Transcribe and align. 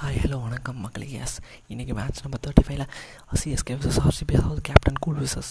Hi 0.00 0.18
hello 0.22 0.36
வணக்கம் 0.42 0.76
மக்களே. 0.76 1.06
Yes 1.12 1.34
இன்றைக்கி 1.70 1.92
மேட்ச் 1.94 2.20
நம்பர் 2.22 2.40
தேர்ட்டி 2.44 2.62
ஃபைவ்ல 2.66 2.84
சிஎஸ்கே 3.40 3.74
விசஸ் 3.78 3.98
ஆர்சிபி 4.04 4.34
அதாவது 4.36 4.60
கேப்டன் 4.60 5.00
கூல் 5.00 5.18
விசஸ் 5.18 5.50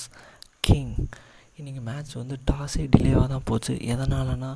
கிங் 0.59 0.93
இன்றைக்கி 1.59 1.81
மேட்ச் 1.81 2.13
வந்து 2.16 2.36
டாஸே 2.52 2.83
டிலேவாக 2.96 3.28
தான் 3.28 3.44
போச்சு. 3.44 3.73
எதனாலனா 3.94 4.52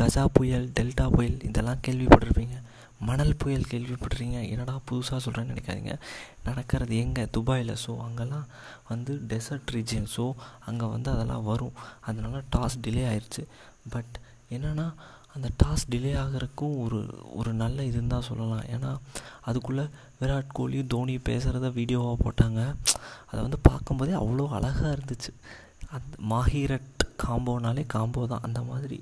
கஜா 0.00 0.24
புயல் 0.32 0.66
டெல்டா 0.80 1.06
புயல் 1.10 1.38
இதெல்லாம் 1.42 1.82
கேள்விப்பட்டிருப்பீங்க. 1.86 2.58
மணல் 3.00 3.34
புயல் 3.36 3.66
கேள்விப்படுறீங்க 3.70 4.36
என்னடா 4.50 4.80
புதுசாக 4.90 5.20
சொல்கிறேன்னு 5.26 5.54
நினைக்காதீங்க. 5.54 5.96
நடக்கிறது 6.44 6.96
எங்கே? 6.96 7.26
துபாயில். 7.26 7.74
ஸோ 7.86 7.94
அங்கெல்லாம் 7.98 8.46
வந்து 8.88 9.14
டெசர்ட் 9.32 9.74
ரீஜியன் 9.78 10.08
ஸோ 10.16 10.26
அங்கே 10.64 10.84
வந்து 10.84 11.10
அதெல்லாம் 11.10 11.44
வரும். 11.44 11.74
அதனால 12.00 12.42
டாஸ் 12.56 12.82
டிலே 12.86 13.04
ஆயிடுச்சு 13.12 13.44
பட் 13.88 14.14
என்னென்னா 14.50 14.88
அந்த 15.36 15.48
டாஸ் 15.62 15.84
டிலே 15.92 16.12
ஆகிறதுக்கும் 16.22 16.76
ஒரு 16.84 16.98
ஒரு 17.38 17.50
நல்ல 17.62 17.78
இதுன்னு 17.90 18.12
தான் 18.14 18.26
சொல்லலாம். 18.28 18.66
ஏன்னா 18.74 18.90
அதுக்குள்ளே 19.48 19.84
விராட் 20.20 20.54
கோலி 20.58 20.78
தோனி 20.94 21.14
பேசுகிறத 21.28 21.70
வீடியோவாக 21.78 22.16
போட்டாங்க. 22.24 22.60
அதை 23.30 23.40
வந்து 23.46 23.58
பார்க்கும்போதே 23.68 24.14
அவ்வளோ 24.22 24.46
அழகாக 24.58 24.94
இருந்துச்சு. 24.96 25.32
அந்த 25.96 26.16
மாஹிரட் 26.32 27.04
காம்போனாலே 27.24 27.84
காம்போ 27.94 28.22
தான் 28.32 28.46
அந்த 28.48 28.60
மாதிரி. 28.70 28.98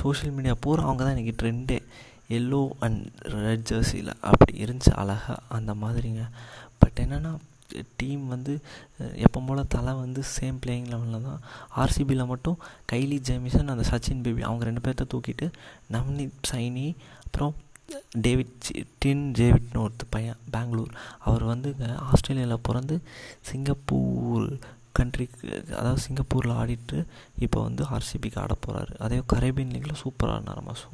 சோஷியல் 0.00 0.34
மீடியா 0.36 0.54
பூரா 0.64 0.84
அவங்க 0.86 1.02
தான் 1.04 1.14
இன்றைக்கி 1.16 1.34
ட்ரெண்டே 1.40 1.78
எல்லோ 2.36 2.60
அண்ட் 2.84 3.02
ரெட் 3.44 3.66
ஜெர்சியில் 3.70 4.12
அப்படி 4.30 4.52
இருந்துச்சு 4.64 4.92
அழகாக 5.02 5.36
அந்த 5.56 5.72
மாதிரிங்க. 5.82 6.24
பட் 6.82 7.00
என்னென்னா 7.04 7.32
டீம் 8.00 8.24
வந்து 8.34 8.52
எப்போ 9.26 9.40
போல் 9.48 9.70
தலை 9.74 9.92
வந்து 10.04 10.22
சேம் 10.36 10.58
பிளேயிங் 10.64 10.88
லெவலில் 10.92 11.26
தான். 11.28 11.40
ஆர்சிபியில் 11.82 12.30
மட்டும் 12.32 12.58
கைலி 12.92 13.18
ஜேமிசன் 13.28 13.72
அந்த 13.74 13.84
சச்சின் 13.90 14.24
பேபி 14.26 14.42
அவங்க 14.48 14.68
ரெண்டு 14.70 14.84
பேர்த்த 14.86 15.10
தூக்கிட்டு 15.14 15.48
நவ்னீத் 15.96 16.50
சைனி 16.52 16.86
அப்புறம் 17.26 17.54
டேவிட் 18.26 18.68
டின் 19.02 19.24
டேவிட்னு 19.38 19.82
ஒருத்தர் 19.84 20.12
பையன் 20.16 20.38
பெங்களூர். 20.54 20.92
அவர் 21.26 21.44
வந்து 21.52 21.70
ஆஸ்திரேலியாவில் 22.10 22.64
பிறந்து 22.68 22.96
சிங்கப்பூர் 23.50 24.46
கண்ட்ரிக்கு 24.98 25.42
அதாவது 25.78 26.00
சிங்கப்பூரில் 26.06 26.56
ஆடிட்டு 26.60 26.98
இப்போ 27.44 27.58
வந்து 27.68 27.82
ஆர்சிபிக்கு 27.96 28.40
ஆட 28.42 28.54
போகிறாரு 28.64 28.92
அதே 29.04 29.18
கரேபியன் 29.32 29.72
லீக்கில் 29.74 30.00
சூப்பராக 30.02 30.34
ஆடினாரம்மா 30.36 30.74
ஸோ 30.82 30.90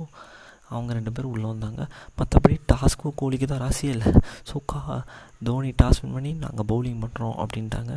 அவங்க 0.73 0.91
ரெண்டு 0.99 1.13
பேரும் 1.17 1.33
உள்ளே 1.35 1.47
வந்தாங்க. 1.53 1.83
மற்றபடி 2.19 2.57
டாஸ்க்கும் 2.73 3.17
கோலிக்கு 3.21 3.47
தான் 3.53 3.63
ராசியே 3.67 3.93
இல்லை. 3.97 4.11
ஸோ 4.51 4.57
கா 4.73 4.81
தோனி 5.49 5.71
டாஸ் 5.83 6.01
வின் 6.03 6.17
பண்ணி 6.17 6.33
நாங்கள் 6.45 6.69
பவுலிங் 6.73 7.01
பண்ணுறோம் 7.05 7.37
அப்படின்ட்டாங்க. 7.45 7.95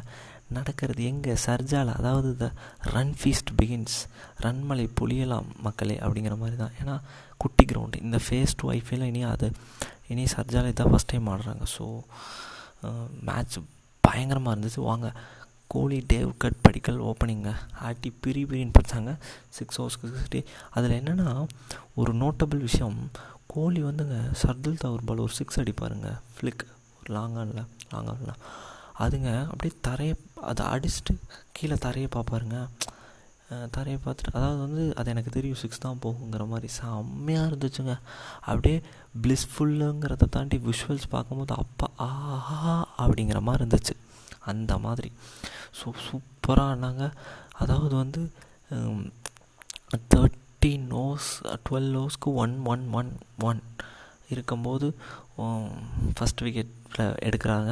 நடக்கிறது 0.57 1.01
எங்கே? 1.09 1.33
சர்ஜால். 1.47 1.91
அதாவது 1.99 2.29
த 2.41 2.47
ரன் 2.95 3.13
ஃபீஸ்ட் 3.19 3.51
பிகின்ஸ் 3.59 3.97
ரன்மலை 4.45 4.85
பொழியலாம் 4.99 5.49
மக்களே 5.67 5.97
அப்படிங்கிற 6.05 6.37
மாதிரி 6.41 6.57
தான் 6.63 6.73
ஏன்னா 6.81 6.95
குட்டி 7.43 7.65
கிரவுண்டு 7.69 8.01
இந்த 8.07 8.17
ஃபேஸ் 8.25 8.57
டூ 8.61 8.65
ஐபிஎல் 8.77 9.05
இனி 9.11 9.21
அது 9.33 9.47
இனி 10.13 10.25
சர்ஜாலே 10.35 10.71
தான் 10.79 10.91
ஃபஸ்ட் 10.93 11.11
டைம் 11.11 11.29
ஆடுறாங்க. 11.33 11.65
ஸோ 11.75 11.85
மேட்ச் 13.29 13.55
பயங்கரமாக 14.03 14.53
இருந்துச்சு. 14.55 14.81
வாங்க 14.91 15.07
கோலி 15.73 15.97
டேவ் 16.11 16.31
கட் 16.43 16.61
படிக்கல் 16.65 16.99
ஓப்பனிங்கை. 17.09 17.53
ஆட்டி 17.87 18.09
பிரி 18.23 18.41
பிரின்னு 18.49 18.75
படித்தாங்க 18.77 19.11
சிக்ஸ் 19.57 19.79
ஹவர்ஸ்க்கு 19.81 20.11
சிக்ஸ்டி 20.13 20.41
அதில் 20.75 20.97
என்னென்னா 20.99 21.29
ஒரு 22.01 22.13
நோட்டபிள் 22.23 22.61
விஷயம். 22.67 22.97
கோலி 23.53 23.81
வந்துங்க 23.87 24.17
சர்துல் 24.41 24.81
தவர் 24.83 25.05
பால் 25.07 25.23
ஒரு 25.25 25.33
சிக்ஸ் 25.39 25.59
அடிப்பாருங்க. 25.61 26.09
ஃப்ளிக் 26.35 26.65
ஒரு 26.97 27.09
லாங் 27.17 27.37
ஆனில் 27.41 27.63
லாங் 27.93 28.09
ஆனில் 28.13 28.35
அதுங்க 29.03 29.29
அப்படியே 29.51 29.73
தரையை 29.87 30.15
அதை 30.51 30.65
அடிச்சுட்டு 30.73 31.13
கீழே 31.57 31.77
தரையை 31.85 32.09
பார்ப்பாருங்க. 32.15 32.57
தரையை 33.75 33.97
பார்த்துட்டு 34.03 34.35
அதாவது 34.37 34.59
வந்து 34.65 34.83
அது 34.99 35.09
எனக்கு 35.13 35.31
தெரியும் 35.37 35.59
சிக்ஸ் 35.61 35.83
தான் 35.85 36.01
போகுங்கிற 36.03 36.43
மாதிரி. 36.51 36.67
செம்மையாக 36.77 37.49
இருந்துச்சுங்க. 37.49 37.93
அப்படியே 38.49 38.77
ப்ளிஸ்ஃபுல்லுங்கிறத 39.23 40.29
தாண்டி 40.35 40.57
விஷுவல்ஸ் 40.69 41.11
பார்க்கும்போது 41.15 41.55
அப்பா 41.63 41.87
ஆஹா 42.07 42.75
அப்படிங்கிற 43.03 43.41
மாதிரி 43.47 43.61
இருந்துச்சு. 43.61 43.95
அந்த 44.51 44.71
மாதிரி. 44.85 45.09
ஸோ 45.79 45.87
சூப்பராக 46.07 46.73
ஆனாங்க. 46.75 47.05
அதாவது 47.61 47.93
வந்து 48.03 48.21
தேர்ட்டின் 50.13 50.89
ஓஸ் 51.05 51.29
டுவெல் 51.67 51.93
ஓஸ்க்கு 52.03 52.29
ஒன் 52.43 52.55
ஒன் 52.73 52.83
ஒன் 52.99 53.11
ஒன் 53.49 53.61
இருக்கும்போது 54.33 54.87
ஃபஸ்ட் 56.17 56.43
விக்கெட்டில் 56.45 57.17
எடுக்கிறாங்க. 57.27 57.71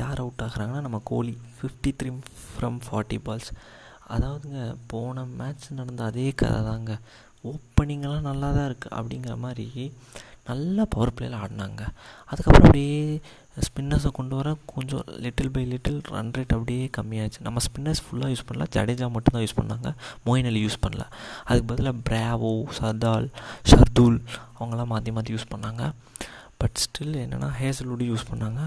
யார் 0.00 0.20
அவுட் 0.22 0.44
ஆகுறாங்கன்னா 0.46 0.82
நம்ம 0.86 0.98
Kohli. 1.10 1.34
Fifty 1.56 1.90
three 2.00 2.10
from 2.52 2.78
forty 2.86 3.18
balls 3.26 3.50
அதாவதுங்க 4.14 4.60
போன 4.92 5.24
மேட்ச் 5.40 5.66
நடந்த 5.78 6.04
அதே 6.10 6.28
கதை 6.40 6.60
தாங்க 6.68 6.92
ஓப்பனிங்கெல்லாம் 7.50 8.28
நல்லா 8.28 8.48
தான் 8.56 8.68
இருக்குது 8.70 8.94
அப்படிங்கிற 8.98 9.34
மாதிரி 9.44 9.84
நல்லா 10.48 10.82
பவர் 10.94 11.14
பிளேயில் 11.16 11.36
ஆடினாங்க. 11.42 11.82
அதுக்கப்புறம் 12.30 12.66
அப்படியே 12.68 12.96
ஸ்பின்னர்ஸை 13.66 14.10
கொண்டு 14.18 14.34
வர 14.38 14.48
கொஞ்சம் 14.72 15.04
little 15.24 15.52
by 15.54 15.62
little 15.72 15.98
run 16.14 16.32
rate 16.36 16.54
அப்படியே 16.56 16.84
கம்மியாச்சு. 16.96 17.40
நம்ம 17.46 17.60
ஸ்பின்னர்ஸ் 17.66 18.02
ஃபுல்லாக 18.04 18.32
யூஸ் 18.32 18.46
பண்ணல. 18.48 18.66
ஜடேஜா 18.76 19.06
மட்டும்தான் 19.14 19.44
யூஸ் 19.44 19.58
பண்ணாங்க. 19.60 19.88
மோயின் 20.26 20.48
அலி 20.50 20.62
யூஸ் 20.66 20.82
பண்ணல. 20.84 21.04
அதுக்கு 21.48 21.68
பதிலாக 21.72 22.02
பிராவோ 22.08 22.52
சர்தால் 22.78 23.28
ஷர்துல் 23.70 24.18
அவங்களாம் 24.58 24.92
மாற்றி 24.94 25.12
மாற்றி 25.16 25.34
யூஸ் 25.36 25.50
பண்ணாங்க. 25.54 25.84
பட் 26.62 26.78
ஸ்டில் 26.84 27.14
என்னென்னா 27.24 27.50
ஹேசல்வுட் 27.60 28.08
யூஸ் 28.08 28.28
பண்ணாங்க. 28.30 28.62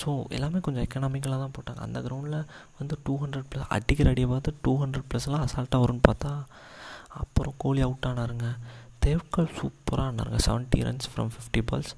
ஸோ 0.00 0.08
எல்லாமே 0.36 0.58
கொஞ்சம் 0.64 0.84
எக்கனாமிக்கலாக 0.86 1.38
தான் 1.44 1.54
போட்டாங்க. 1.56 1.80
அந்த 1.86 1.98
கிரவுண்டில் 2.06 2.48
வந்து 2.80 2.94
டூ 3.04 3.14
ஹண்ட்ரட் 3.22 3.48
ப்ளஸ் 3.52 3.70
அடிக்கிற 3.76 4.10
அடியை 4.14 4.28
பார்த்து 4.32 4.58
டூ 4.64 4.72
ஹண்ட்ரட் 4.82 5.08
ப்ளஸ்லாம் 5.12 5.44
அசால்ட்டாக 5.46 5.82
வரும்னு 5.84 6.04
பார்த்தா 6.08 6.32
அப்புறம் 7.22 7.54
கோலி 7.62 7.80
அவுட் 7.86 8.08
ஆனாருங்க. 8.10 8.48
தேவ்கால் 9.04 9.54
சூப்பராக 9.58 10.08
ஆனாருங்க 10.10 10.40
seventy 10.46 10.80
runs 10.86 11.10
from 11.12 11.30
fifty 11.34 11.62
balls 11.70 11.92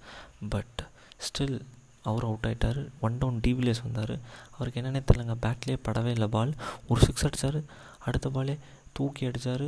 but 0.54 0.80
still 1.26 1.56
our 2.10 2.26
out 2.28 2.46
ஆகிட்டார் 2.48 2.80
ஒன் 3.06 3.18
டவுன் 3.22 3.40
டிவிலியர்ஸ் 3.46 3.82
வந்தார். 3.86 4.14
அவருக்கு 4.56 4.80
என்னென்ன 4.80 5.02
தெரியலங்க. 5.08 5.36
பேட்லேயே 5.44 5.78
படவே 5.86 6.12
இல்லை 6.16 6.28
பால் 6.36 6.52
ஒரு 6.90 7.00
சிக்ஸ் 7.06 7.26
அடித்தார் 7.28 7.58
அடுத்த 8.06 8.28
பாலே 8.36 8.54
தூக்கி 8.98 9.28
அடித்தார் 9.28 9.66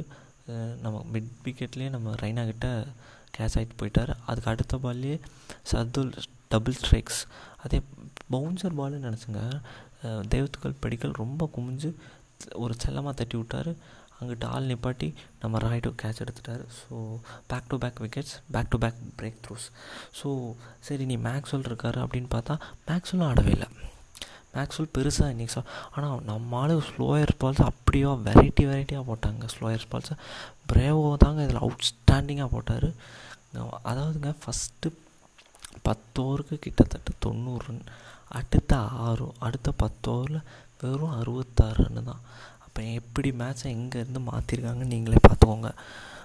நம்ம 0.85 0.97
மிட் 1.13 1.31
விக்கெட்லேயே 1.45 1.91
நம்ம 1.97 2.15
ரெய்னா 2.23 2.43
கிட்ட 2.51 2.69
கேட்ச் 3.37 3.57
ஆகிட்டு 3.59 3.79
போயிட்டார். 3.81 4.13
அதுக்கு 4.29 4.51
அடுத்த 4.53 4.77
பால்லேயே 4.85 5.17
சர்துல் 5.73 6.13
டபுள் 6.55 6.79
ஸ்ட்ரைக்ஸ் 6.81 7.21
அதே 7.65 7.79
பவுன்சர் 8.33 8.79
பால்னு 8.81 9.05
நினச்சிங்க. 9.07 9.43
தேவத்துக்கள் 10.33 10.81
படிக்கல் 10.85 11.21
ரொம்ப 11.23 11.51
குமிஞ்சு 11.57 11.91
ஒரு 12.63 12.75
செல்லமாக 12.83 13.15
தட்டி 13.19 13.37
விட்டார். 13.41 13.71
அங்கிட்ட 14.19 14.47
ஆள் 14.55 14.69
நிப்பாட்டி 14.71 15.09
நம்ம 15.43 15.59
ராய்டு 15.65 15.91
கேட்ச் 16.03 16.23
எடுத்துட்டார். 16.25 16.65
So 16.81 16.95
back 17.51 17.69
to 17.71 17.79
back 17.85 17.99
wickets 18.05 18.35
back 18.57 18.71
to 18.75 18.79
back 18.85 19.01
breakthroughs 19.47 19.67
so 20.21 20.29
சரி 20.89 21.07
நீ 21.11 21.17
மேக்ஸ்வெல் 21.29 21.69
இருக்காரு 21.71 22.01
அப்படின்னு 22.05 22.31
பார்த்தா 22.37 22.57
மேக்ஸ்வெல்லும் 22.89 23.29
ஆடவே 23.31 23.53
இல்லை. 23.57 23.69
மேக்ஸ்வெல் 24.57 24.93
பெருசாக 24.97 25.33
இன்றைக்கி 25.35 25.63
ஆனால் 25.95 26.21
நம்மளால 26.31 26.75
ஸ்லோயர் 26.89 27.33
பால்ஸ் 27.43 27.63
அப்படியோ 27.71 28.11
வெரைட்டி 28.27 28.65
வெரைட்டியாக 28.71 29.05
போட்டாங்க. 29.11 29.45
ஸ்லோயர் 29.55 29.91
பால்ஸை 29.93 30.17
பிரேவோ 30.73 31.09
தாங்க 31.25 31.47
இதில் 31.47 31.65
அவுட்ஸ்டாண்டிங்காக 31.65 32.49
போட்டார். 32.55 32.89
அதாவதுங்க 33.91 34.31
ஃபஸ்ட்டு 34.43 34.89
பத்து 35.87 36.19
ஓவருக்கு 36.25 36.57
கிட்டத்தட்ட 36.65 37.11
தொண்ணூறு 37.25 37.65
ரன் 37.67 37.85
அடுத்த 38.39 38.77
ஆறு 39.07 39.27
அடுத்த 39.47 39.69
பத்து 39.83 40.07
ஓவரில் 40.13 40.47
வெறும் 40.81 41.17
அறுபத்தாறு 41.19 41.79
ரன்னு 41.85 42.03
தான். 42.11 42.23
அப்போ 42.75 42.85
எப்படி 43.01 43.31
மேட்ச்சை 43.41 43.67
எங்கேருந்து 43.75 44.21
மாற்றிருக்காங்கன்னு 44.29 44.93
நீங்களே 44.93 45.19
பார்த்துக்கோங்க. 45.27 45.69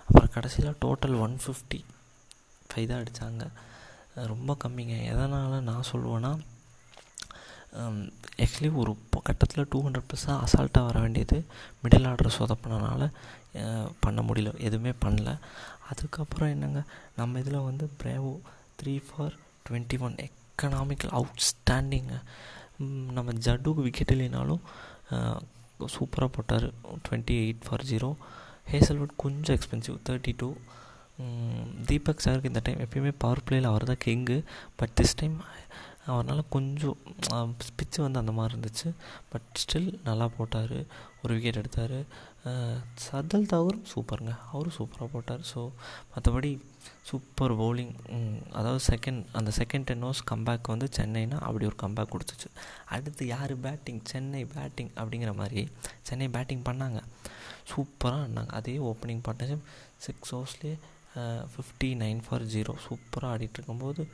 அப்புறம் 0.06 0.32
கடைசியில் 0.36 0.78
டோட்டல் 0.84 1.16
ஒன் 1.26 1.36
ஃபிஃப்டி 1.44 1.80
ஃபைவ் 2.70 2.88
தான் 2.92 3.02
அடித்தாங்க 3.02 3.44
ரொம்ப 4.32 4.56
கம்மிங்க. 4.64 4.96
எதனால் 5.12 5.54
நான் 5.68 5.90
சொல்லுவேன்னா 5.92 6.32
ஆக்சுவலி 8.46 8.72
ஒரு 8.84 8.94
கட்டத்தில் 9.28 9.70
டூ 9.74 9.82
ஹண்ட்ரட் 9.88 10.08
ப்ளஸ் 10.08 10.26
அசால்ட்டாக 10.46 10.88
வர 10.88 10.98
வேண்டியது 11.04 11.38
மிடில் 11.84 12.08
ஆர்டர் 12.12 12.38
சொதப்பினால 12.40 13.10
பண்ண 14.06 14.24
முடியல. 14.30 14.56
எதுவுமே 14.70 14.94
பண்ணல. 15.06 15.36
அதுக்கப்புறம் 15.92 16.54
என்னங்க? 16.56 16.84
நம்ம 17.20 17.46
இதில் 17.46 17.68
வந்து 17.70 17.88
Bravo 18.02 18.34
three 18.82 18.96
for 19.10 19.38
twenty 19.68 20.00
one 20.08 20.18
economical 20.28 21.16
அவுட்ஸ்டாண்டிங்க 21.22 22.18
நம்ம 23.20 23.30
ஜட்டுக்கு 23.48 23.88
விக்கெட் 23.90 24.16
இல்லைனாலும் 24.18 24.62
சூப்பராக 25.86 26.30
போட்டார். 26.38 26.68
Twenty 27.06 27.36
eight 27.44 27.66
for 27.68 27.86
zero 27.92 28.16
Hazlewood 28.72 29.14
கொஞ்சம் 29.18 29.58
எக்ஸ்பென்சிவ் 29.58 29.98
தேர்ட்டி 30.10 30.34
டூ 30.38 30.54
தீபக் 31.86 32.24
சாருக்கு 32.26 32.52
இந்த 32.52 32.62
டைம் 32.64 32.80
எப்பயுமே 32.80 33.12
பவர் 33.18 33.44
பிளேயில் 33.50 33.70
அவர் 33.70 33.84
தான் 33.84 34.04
கிங்கு 34.06 34.38
பட் 34.76 34.90
திஸ் 35.02 35.16
டைம் 35.16 35.38
அவரால் 36.14 36.50
கொஞ்சம் 36.56 36.98
பிச்சு 37.78 38.00
வந்து 38.06 38.22
அந்த 38.22 38.34
மாதிரி 38.38 38.54
இருந்துச்சு. 38.56 38.90
பட் 39.32 39.48
ஸ்டில் 39.62 39.90
நல்லா 40.08 40.28
போட்டார். 40.38 40.78
ஒரு 41.22 41.32
விக்கெட் 41.36 41.60
எடுத்தார். 41.62 41.98
சதல் 43.06 43.50
தாகூரும் 43.52 43.88
சூப்பருங்க. 43.94 44.34
அவரும் 44.52 44.76
சூப்பராக 44.78 45.08
போட்டார். 45.16 45.42
ஸோ 45.52 45.62
மற்றபடி 46.12 46.52
சூப்பர் 47.10 47.54
பவுலிங் 47.62 47.94
அதாவது 48.60 48.82
செகண்ட் 48.90 49.24
அந்த 49.40 49.52
செகண்ட் 49.60 49.88
டென் 49.90 50.04
ஹவர்ஸ் 50.06 50.24
கம்பேக் 50.32 50.72
வந்து 50.74 50.88
சென்னைனா 50.98 51.38
அப்படி 51.48 51.68
ஒரு 51.72 51.78
கம்பேக் 51.84 52.14
கொடுத்துச்சு. 52.14 52.50
அடுத்து 52.96 53.24
யார் 53.34 53.54
பேட்டிங் 53.66 54.02
சென்னை 54.12 54.44
பேட்டிங் 54.56 54.92
அப்படிங்கிற 55.02 55.34
மாதிரி 55.42 55.64
சென்னை 56.10 56.30
பேட்டிங் 56.38 56.64
பண்ணாங்க. 56.70 57.02
சூப்பராக 57.72 58.22
ஆடினாங்க. 58.24 58.52
அதே 58.60 58.78
ஓப்பனிங் 58.92 59.24
பார்ட்னர்ஷிப் 59.28 59.68
சிக்ஸ் 60.06 60.34
ஹவர்ஸ்லேயே 60.36 60.78
ஃபிஃப்டி 61.16 61.90
நைன் 62.04 62.22
ஃபார் 62.28 62.46
ஜீரோ 62.46 62.74
சூப்பராக 62.88 63.34
ஆடிட்டு 63.34 63.58
இருக்கும்போது 63.58 64.08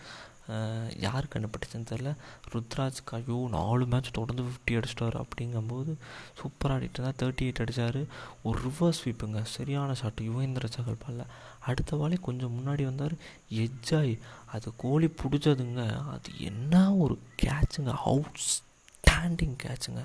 யார் 0.97 1.25
கண்டுபிடிச்சதுன்னு 1.25 1.89
தெரில 1.89 2.09
ருத்ராஜ் 2.53 2.99
ஐயோ 3.11 3.47
நாலு 3.51 3.85
மேட்ச் 3.85 4.11
தொடர்ந்து 4.11 4.43
ஃபிஃப்டி 4.43 4.75
அடிச்சிட்டார் 4.77 5.17
அப்படிங்கும்போது 5.21 5.91
சூப்பராக 6.39 6.75
ஆடிட்டு 6.75 6.97
இருந்தால் 6.97 7.19
தேர்ட்டி 7.21 7.45
எயிட் 7.45 7.61
அடித்தார் 7.63 7.99
ஒரு 8.43 8.59
ரிவர்ஸ் 8.67 8.99
ஸ்வீப்புங்க 8.99 9.41
சரியான 9.43 9.91
ஷாட்டு 9.91 10.27
யுவேந்திர 10.27 10.69
சகல் 10.69 11.01
பால்ல 11.05 11.25
அடுத்த 11.59 11.95
வாழை 11.95 12.17
கொஞ்சம் 12.21 12.55
முன்னாடி 12.57 12.83
வந்தார். 12.83 13.15
எஜ்ஜாய் 13.63 14.13
அது 14.45 14.71
கோலி 14.77 15.09
பிடிச்சதுங்க. 15.21 15.83
அது 16.15 16.29
என்ன 16.39 16.95
ஒரு 16.95 17.19
கேட்சுங்க 17.43 17.93
அவுட் 18.11 18.41
ஸ்டாண்டிங் 18.51 19.57
கேட்சுங்க 19.63 20.03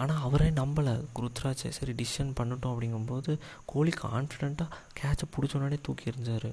ஆனால் 0.00 0.22
அவரே 0.26 0.48
நம்பலை. 0.60 0.94
குருத்ராஜே 1.16 1.70
சரி 1.78 1.92
டிசிஷன் 2.00 2.36
பண்ணிட்டோம் 2.38 2.74
அப்படிங்கும்போது 2.74 3.32
கோலி 3.72 3.92
கான்ஃபிடெண்ட்டாக 4.04 4.76
கேட்சை 5.00 5.26
பிடிச்சோன்னாலே 5.34 5.78
தூக்கி 5.86 6.10
எறிஞ்சார். 6.12 6.48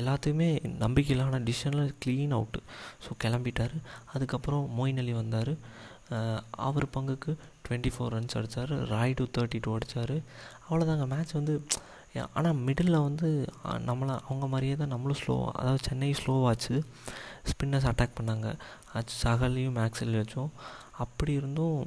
எல்லாத்தையுமே 0.00 0.48
நம்பிக்கையிலான 0.84 1.40
டிசிஷனில் 1.48 1.94
க்ளீன் 2.02 2.34
அவுட்டு 2.38 2.60
ஸோ 3.04 3.10
கிளம்பிட்டார். 3.24 3.76
அதுக்கப்புறம் 4.14 4.66
மொயின் 4.78 5.00
அலி 5.02 5.14
வந்தார். 5.20 5.52
அவர் 6.68 6.86
பங்குக்கு 6.96 7.32
டுவெண்ட்டி 7.64 7.90
ஃபோர் 7.94 8.12
ரன்ஸ் 8.14 8.36
அடித்தார் 8.38 8.72
ராய்டு 8.92 9.24
தேர்ட்டி 9.36 9.58
டூ 9.64 9.70
அடித்தார் 9.78 10.16
அவ்வளோதாங்க 10.66 11.06
மேட்ச் 11.14 11.38
வந்து 11.38 11.54
ஆனால் 12.38 12.60
மிடில் 12.66 12.96
வந்து 13.06 13.28
நம்மளை 13.88 14.14
அவங்க 14.28 14.46
மாதிரியே 14.52 14.76
தான் 14.80 14.92
நம்மளும் 14.92 15.18
ஸ்லோ 15.20 15.34
அதாவது 15.58 15.82
சென்னை 15.88 16.08
ஸ்லோவாச்சு 16.20 16.76
ஸ்பின்னர்ஸ் 17.50 17.88
அட்டாக் 17.90 18.16
பண்ணாங்க. 18.18 18.48
அது 18.98 19.12
சகலையும் 19.22 19.76
மேக்ஸில் 19.80 20.18
வச்சோம். 20.20 20.50
அப்படி 21.04 21.32
இருந்தும் 21.40 21.82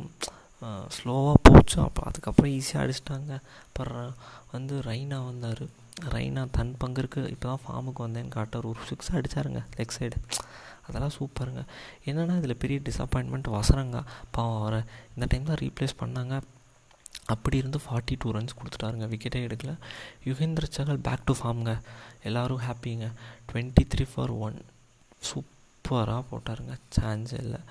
ஸ்லோவாக 0.96 1.38
போச்சு. 1.48 1.78
அப்போ 1.86 2.02
அதுக்கப்புறம் 2.10 2.52
ஈஸியாக 2.58 2.84
அடிச்சிட்டாங்க. 2.84 3.32
அப்புறம் 3.68 4.12
வந்து 4.54 4.76
ரெய்னா 4.90 5.20
வந்தார். 5.30 5.64
ரெய்னா 6.14 6.44
தன் 6.58 6.74
பங்கிற்கு 6.82 7.22
இப்போ 7.34 7.46
தான் 7.50 7.64
ஃபார்முக்கு 7.64 8.02
வந்தேன்னு 8.06 8.36
காட்டார் 8.36 8.70
ஒரு 8.72 8.82
சிக்ஸ் 8.90 9.12
அடித்தாருங்க 9.18 9.62
லெக் 9.78 9.96
சைடு 9.98 10.18
அதெல்லாம் 10.86 11.14
சூப்பருங்க 11.18 11.62
என்னென்னா 12.10 12.36
இதில் 12.40 12.62
பெரிய 12.64 12.78
டிசப்பாயின்மெண்ட் 12.88 13.50
வசரங்க 13.58 13.98
பாவம் 14.36 14.58
அவரை 14.62 14.80
இந்த 15.16 15.26
டைம் 15.32 15.50
தான் 15.50 15.62
ரீப்ளேஸ் 15.64 16.00
பண்ணாங்க. 16.02 16.36
அப்படி 17.34 17.58
இருந்து 17.62 17.80
ஃபார்ட்டி 17.84 18.16
டூ 18.22 18.30
ரன்ஸ் 18.36 18.58
கொடுத்துட்டாருங்க 18.60 19.08
விக்கெட்டே 19.12 19.42
எடுக்கல. 19.48 19.74
யுகேந்திர 20.30 20.68
சகல் 20.78 21.04
பேக் 21.08 21.28
டு 21.30 21.34
ஃபார்ம்ங்க 21.40 21.74
எல்லோரும் 22.30 22.64
ஹாப்பிங்க 22.68 23.08
டுவெண்ட்டி 23.50 23.84
த்ரீ 23.94 24.06
ஃபார் 24.14 24.34
ஒன் 24.48 24.58
சூப்பராக 25.30 26.24
போட்டாருங்க. 26.32 26.76
சான்ஸ் 26.98 27.34
இல்லை. 27.44 27.62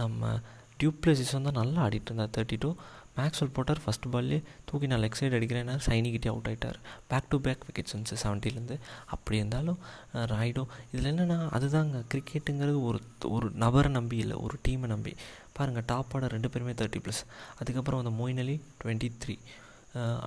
நம்ம 0.00 0.32
டியூப்ளசிஸ் 0.78 1.32
வந்து 1.32 1.52
நல்லா 1.52 1.82
ஆடிட்டு 1.82 2.04
இருந்தார் 2.04 2.32
தேர்ட்டி 2.36 2.56
டூ 2.60 2.70
மேக்ஸ்வெல் 3.16 3.52
போட்டார் 3.54 3.80
ஃபஸ்ட் 3.84 4.08
பால்லே 4.10 4.36
தூக்கி 4.64 4.86
நான் 4.86 5.00
லெக் 5.00 5.18
சைடு 5.20 5.36
அடிக்கிறேன்னா 5.38 5.74
சைனிக்கிட்டே 5.86 6.28
அவுட் 6.28 6.48
ஆகிட்டார் 6.48 6.78
பேக் 7.08 7.28
டு 7.28 7.40
பேக் 7.40 7.64
விக்கெட்ஸ் 7.66 7.94
வந்துச்சு 7.94 8.18
செவன்ட்டிலேருந்து 8.22 8.76
அப்படி 9.06 9.36
இருந்தாலும் 9.36 9.78
ராய்டோ 10.32 10.64
இதில் 10.92 11.10
என்னென்னா 11.12 11.38
அதுதாங்க 11.52 12.02
கிரிக்கெட்டுங்கிறது 12.14 12.82
ஒரு 12.82 13.00
ஒரு 13.28 13.50
நபரை 13.54 13.92
நம்பி 13.92 14.16
இல்லை 14.16 14.36
ஒரு 14.36 14.58
டீமை 14.68 14.86
நம்பி. 14.86 15.14
பாருங்கள் 15.52 15.86
டாப் 15.86 16.12
ஆர்டர் 16.12 16.30
ரெண்டு 16.30 16.50
பேருமே 16.50 16.72
தேர்ட்டி 16.72 17.00
ப்ளஸ் 17.04 17.22
அதுக்கப்புறம் 17.58 18.04
அந்த 18.04 18.12
மொயின் 18.22 18.38
அலி 18.38 18.60
டுவெண்ட்டி 18.84 19.10
த்ரீ 19.24 19.36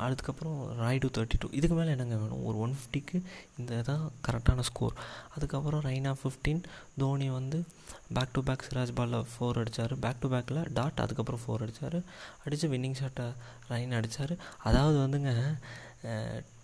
அதுக்கப்புறம் 0.05 0.57
ராய்டு 0.79 1.07
தேர்ட்டி 1.17 1.37
டூ 1.39 1.47
இதுக்கு 1.51 1.75
மேலே 1.75 1.91
என்னங்க 1.91 2.15
வேணும்? 2.15 2.43
ஒரு 2.43 2.57
ஒன் 2.59 2.75
ஃபிஃப்டிக்கு 2.77 3.17
இந்த 3.59 3.81
தான் 3.81 4.03
கரெக்டான 4.27 4.65
ஸ்கோர் 4.69 4.95
அதுக்கப்புறம் 5.35 5.81
ரெய்னா 5.81 6.13
ஃபிஃப்டீன் 6.21 6.61
தோனி 6.97 7.29
வந்து 7.29 7.59
பேக் 8.13 8.33
டு 8.33 8.43
பேக் 8.43 8.65
சிராஜ் 8.69 8.95
பாலில் 8.95 9.27
ஃபோர் 9.33 9.59
அடித்தார் 9.59 9.93
பேக் 9.99 10.21
டு 10.21 10.29
பேக்கில் 10.33 10.61
டாட் 10.73 11.03
அதுக்கப்புறம் 11.05 11.43
ஃபோர் 11.45 11.63
அடித்தார் 11.65 11.99
அடித்து 12.45 12.67
வின்னிங் 12.67 12.99
ஷாட்டை 13.01 13.27
ரைன் 13.71 13.97
அடித்தார் 13.99 14.33
அதாவது 14.63 14.97
வந்துங்க 15.05 15.33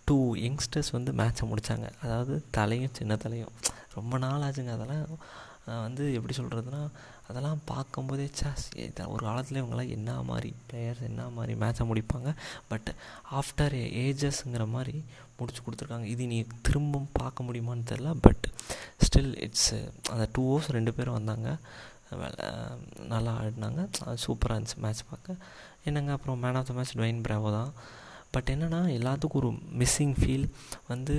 டூ 0.06 0.18
யங்ஸ்டர்ஸ் 0.36 0.92
வந்து 0.92 1.12
மேட்ச்சை 1.12 1.46
முடித்தாங்க 1.52 1.88
அதாவது 2.04 2.34
தலையும் 2.52 2.94
சின்ன 2.94 3.16
தலையும். 3.16 3.54
ரொம்ப 3.96 4.18
நாள் 4.18 4.46
ஆச்சுங்க 4.48 4.74
அதெல்லாம். 4.78 5.20
வந்து 5.86 6.04
எப்படி 6.18 6.34
சொல்கிறதுனா 6.38 6.82
அதெல்லாம் 7.30 7.62
பார்க்கும்போதே 7.72 8.26
சாஸ் 8.40 8.66
ஒரு 9.14 9.22
காலத்தில் 9.28 9.60
இவங்களாம் 9.62 9.94
என்ன 9.96 10.12
மாதிரி 10.30 10.50
பிளேயர்ஸ் 10.68 11.02
என்ன 11.10 11.24
மாதிரி 11.38 11.54
மேட்சை 11.64 11.86
முடிப்பாங்க? 11.90 12.30
பட் 12.72 12.90
ஆஃப்டர் 13.40 13.76
ஏஜஸ்ங்கிற 14.04 14.66
மாதிரி 14.76 14.96
முடிச்சு 15.40 15.62
கொடுத்துருக்காங்க. 15.66 16.08
இது 16.14 16.28
நீ 16.28 16.38
திரும்பவும் 16.62 17.10
பார்க்க 17.20 17.48
முடியுமான்னு 17.48 17.90
தெரில 17.92 18.14
பட் 18.26 18.46
ஸ்டில் 19.06 19.34
இட்ஸ் 19.48 19.74
அந்த 20.14 20.28
டூ 20.36 20.44
ஹவர்ஸ் 20.52 20.74
ரெண்டு 20.78 20.94
பேரும் 20.94 21.18
வந்தாங்க. 21.20 21.50
வேலை 22.22 22.48
நல்லா 23.14 23.32
ஆடினாங்க. 23.40 23.82
சூப்பராக 24.26 24.58
இருந்துச்சு 24.58 24.84
மேட்ச் 24.86 25.08
பார்க்க. 25.10 25.36
என்னங்க 25.90 26.12
அப்புறம் 26.18 26.40
man 26.44 26.60
of 26.60 26.70
the 26.70 26.74
match 26.74 26.98
Dwayne 26.98 27.24
Bravo 27.28 27.52
தான். 27.60 27.72
பட் 28.32 28.50
என்னென்னா 28.54 28.82
எல்லாத்துக்கும் 28.98 29.42
ஒரு 29.42 29.52
மிஸ்ஸிங் 29.82 30.16
ஃபீல் 30.20 30.48
வந்து 30.92 31.16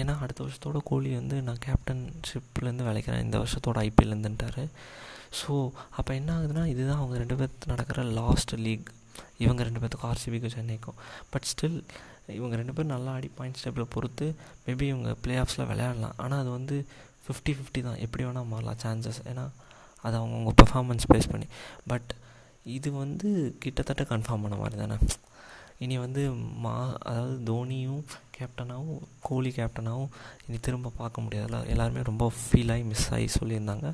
ஏன்னா 0.00 0.14
அடுத்த 0.24 0.40
வருஷத்தோட 0.44 0.78
கோலி 0.84 1.10
வந்து 1.14 1.36
நான் 1.46 1.62
கேப்டன்ஷிப்லேருந்து 1.66 2.86
விளைக்கிறேன் 2.88 3.24
இந்த 3.26 3.36
வருஷத்தோட 3.42 3.78
ஐபிஎல்லேருந்துட்டார் 3.88 4.62
ஸோ 5.40 5.52
அப்போ 5.98 6.10
என்ன 6.14 6.30
ஆகுதுன்னா 6.36 6.64
இதுதான் 6.72 7.00
அவங்க 7.02 7.16
ரெண்டு 7.22 7.36
பேர்த்து 7.40 7.70
நடக்கிற 7.72 8.02
லாஸ்ட் 8.18 8.52
லீக் 8.66 8.88
இவங்க 9.44 9.62
ரெண்டு 9.66 9.80
பேர்த்துக்கும் 9.80 10.10
ஆர்சிபிக்கும் 10.12 10.54
சென்னைக்கும். 10.56 10.98
பட் 11.32 11.46
ஸ்டில் 11.52 11.78
இவங்க 12.38 12.54
ரெண்டு 12.56 12.72
பேரும் 12.72 12.92
நல்லா 12.94 13.10
ஆடி 13.16 13.30
பாயிண்ட்ஸ் 13.38 13.64
டேபிளை 13.64 13.86
பொறுத்து 13.94 14.26
மேபி 14.66 14.86
இவங்க 14.92 15.10
ப்ளே 15.24 15.34
ஆஃப்ஸில் 15.36 15.68
விளையாடலாம். 15.70 16.14
ஆனால் 16.16 16.40
அது 16.42 16.50
வந்து 16.50 16.76
ஃபிஃப்டி 17.24 17.52
ஃபிஃப்டி 17.58 17.80
தான். 17.88 17.98
எப்படி 18.04 18.24
வேணால் 18.24 18.50
மாறலாம் 18.52 18.80
சான்சஸ் 18.84 19.20
ஏன்னா 19.32 19.44
அது 20.04 20.14
அவங்கவுங்க 20.20 20.52
பெர்ஃபார்மன்ஸ் 20.62 21.06
பேஸ் 21.12 21.30
பண்ணி. 21.32 21.48
பட் 21.86 22.10
இது 22.76 22.88
வந்து 22.92 23.28
கிட்டத்தட்ட 23.62 24.02
கன்ஃபார்ம் 24.14 24.44
பண்ண 24.46 24.56
மாதிரி 24.62 24.78
தானே. 24.82 24.98
இனி 25.78 25.98
வந்து 25.98 26.22
மா 26.64 26.74
அதாவது 27.08 27.34
தோனியும் 27.50 28.02
கேப்டனாகவும் 28.36 29.02
கோலி 29.28 29.50
கேப்டனாகவும் 29.56 30.12
இனி 30.46 30.58
திரும்ப 30.66 30.92
பார்க்க 31.00 31.24
முடியாதுல்ல 31.24 31.60
எல்லாருமே 31.72 32.02
ரொம்ப 32.10 32.32
ஃபீல் 32.40 32.72
ஆகி 32.74 32.82
மிஸ் 32.82 33.08
ஆகி 33.16 33.28
சொல்லியிருந்தாங்க. 33.38 33.88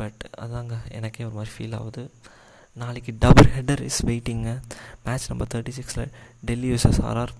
பட் 0.00 0.22
அதாங்க 0.44 0.74
எனக்கே 0.98 1.24
ஒரு 1.24 1.36
மாதிரி 1.38 1.52
ஃபீல் 1.56 1.76
ஆகுது. 1.78 2.04
நாளைக்கு 2.76 3.12
டபுள் 3.24 3.50
ஹெட்டர் 3.56 3.82
இஸ் 3.88 4.00
வெயிட்டிங்க 4.06 4.52
மேட்ச் 5.06 5.28
நம்பர் 5.30 5.50
தேர்ட்டி 5.54 5.74
சிக்ஸில் 5.78 6.12
Delhi 6.48 6.70
vs 6.74 6.98
RR 7.10 7.32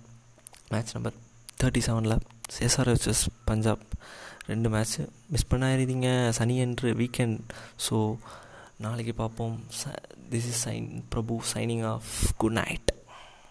match 0.73 0.95
number 0.97 1.17
thirty 1.61 1.83
செவனில் 1.89 2.17
சேசார் 2.57 2.91
vs 2.93 3.23
பஞ்சாப் 3.51 3.85
ரெண்டு 4.47 4.71
மேட்ச்சு 4.75 5.03
மிஸ் 5.33 5.51
பண்ணாயிருந்தீங்க 5.51 6.09
சனி 6.39 6.57
என்று 6.59 6.89
வீக்கெண்ட் 6.95 7.41
ஸோ 7.89 7.99
நாளைக்கு 8.87 9.15
பார்ப்போம். 9.15 9.57
This 10.33 10.49
is 10.53 10.69
sign 10.69 10.89
Prabhu 11.15 11.41
signing 11.55 11.85
off 11.95 12.13
good 12.37 12.59
night 12.63 12.91